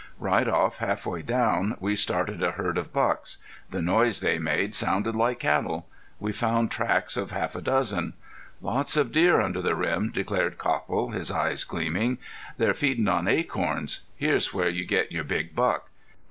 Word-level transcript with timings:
Right 0.17 0.47
off, 0.47 0.77
half 0.77 1.05
way 1.05 1.21
down, 1.21 1.77
we 1.79 1.95
started 1.95 2.41
a 2.41 2.53
herd 2.53 2.79
of 2.79 2.91
bucks. 2.91 3.37
The 3.69 3.83
noise 3.83 4.19
they 4.19 4.39
made 4.39 4.73
sounded 4.73 5.15
like 5.15 5.37
cattle. 5.41 5.87
We 6.19 6.31
found 6.31 6.71
tracks 6.71 7.15
of 7.15 7.29
half 7.29 7.55
a 7.55 7.61
dozen. 7.61 8.13
"Lots 8.63 8.97
of 8.97 9.11
deer 9.11 9.39
under 9.39 9.61
the 9.61 9.75
rim," 9.75 10.09
declared 10.11 10.57
Copple, 10.57 11.11
his 11.11 11.29
eyes 11.29 11.63
gleaming. 11.63 12.17
"They're 12.57 12.73
feedin' 12.73 13.07
on 13.07 13.27
acorns. 13.27 14.01
Here's 14.15 14.51
where 14.51 14.69
you'll 14.69 14.87
get 14.87 15.11
your 15.11 15.23
big 15.23 15.53
buck." 15.53 15.91